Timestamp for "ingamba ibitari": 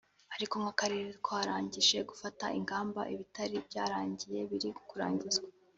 2.59-3.55